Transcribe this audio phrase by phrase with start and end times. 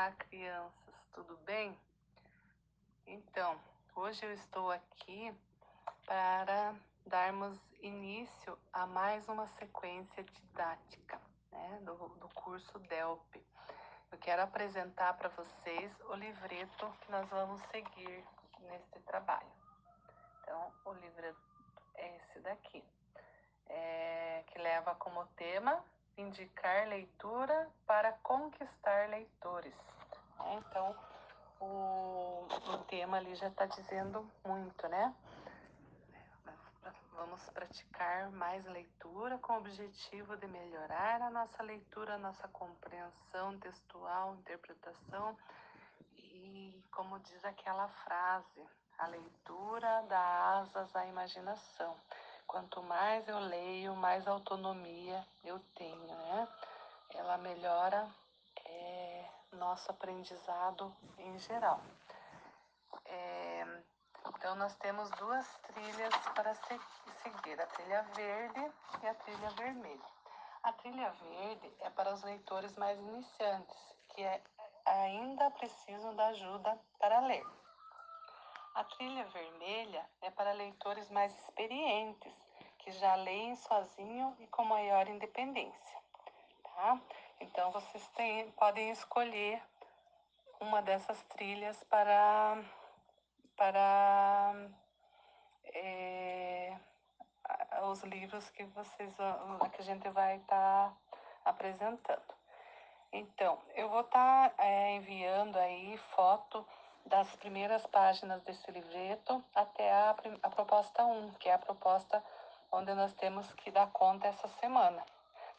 [0.00, 1.78] Olá, crianças, tudo bem?
[3.06, 3.60] Então,
[3.94, 5.30] hoje eu estou aqui
[6.06, 11.20] para darmos início a mais uma sequência didática
[11.52, 13.44] né, do, do curso DELP.
[14.10, 18.24] Eu quero apresentar para vocês o livreto que nós vamos seguir
[18.60, 19.52] nesse trabalho.
[20.40, 21.38] Então, o livreto
[21.96, 22.82] é esse daqui,
[23.66, 25.84] é, que leva como tema
[26.20, 29.74] indicar leitura para conquistar leitores.
[30.40, 30.96] É, então,
[31.60, 35.14] o, o tema ali já está dizendo muito, né?
[37.12, 43.58] Vamos praticar mais leitura com o objetivo de melhorar a nossa leitura, a nossa compreensão
[43.58, 45.36] textual, interpretação
[46.16, 48.66] e, como diz aquela frase,
[48.98, 51.94] a leitura dá asas à imaginação.
[52.50, 56.48] Quanto mais eu leio, mais autonomia eu tenho, né?
[57.14, 58.08] Ela melhora
[58.64, 61.80] é, nosso aprendizado em geral.
[63.04, 63.82] É,
[64.34, 66.80] então, nós temos duas trilhas para se
[67.22, 70.10] seguir, a trilha verde e a trilha vermelha.
[70.64, 74.42] A trilha verde é para os leitores mais iniciantes, que é,
[74.86, 77.46] ainda precisam da ajuda para ler.
[78.74, 82.32] A trilha vermelha é para leitores mais experientes,
[82.78, 85.98] que já leem sozinho e com maior independência,
[86.62, 87.00] tá?
[87.40, 89.60] Então vocês têm, podem escolher
[90.60, 92.62] uma dessas trilhas para
[93.56, 94.54] para
[95.74, 96.74] é,
[97.90, 99.14] os livros que vocês
[99.74, 100.96] que a gente vai estar tá
[101.44, 102.34] apresentando.
[103.12, 106.64] Então, eu vou estar tá, é, enviando aí foto
[107.10, 112.24] das primeiras páginas desse livreto até a, a proposta 1, que é a proposta
[112.70, 115.04] onde nós temos que dar conta essa semana.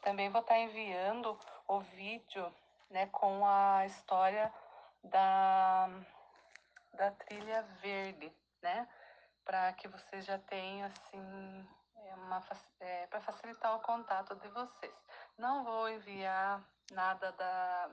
[0.00, 2.54] Também vou estar enviando o vídeo
[2.88, 4.52] né, com a história
[5.02, 5.90] da,
[6.94, 8.88] da trilha verde, né?
[9.44, 12.42] Para que vocês já tenham assim é uma
[12.80, 14.94] é, para facilitar o contato de vocês.
[15.36, 16.62] Não vou enviar
[16.92, 17.90] nada da,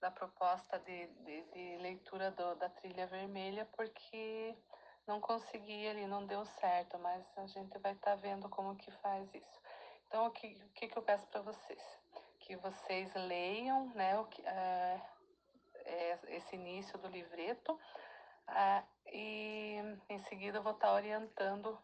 [0.00, 4.56] da proposta de, de, de leitura do, da trilha vermelha porque
[5.06, 8.90] não consegui ali, não deu certo, mas a gente vai estar tá vendo como que
[8.98, 9.60] faz isso.
[10.06, 11.82] Então, o que, o que, que eu peço para vocês?
[12.40, 15.00] Que vocês leiam né, o que, é,
[15.84, 17.78] é, esse início do livreto
[18.48, 19.76] é, e
[20.08, 21.78] em seguida eu vou estar tá orientando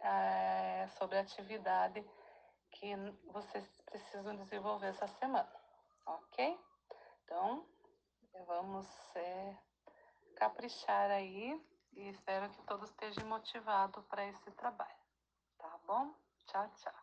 [0.00, 2.04] é, sobre a atividade
[2.72, 2.94] que
[3.32, 5.52] vocês precisam desenvolver essa semana,
[6.06, 6.58] ok?
[9.14, 9.56] É,
[10.36, 11.60] caprichar aí
[11.94, 15.02] e espero que todos estejam motivados para esse trabalho.
[15.58, 16.14] Tá bom?
[16.46, 17.01] Tchau, tchau.